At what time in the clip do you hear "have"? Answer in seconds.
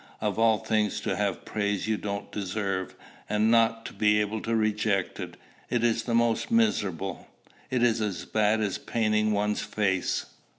1.15-1.45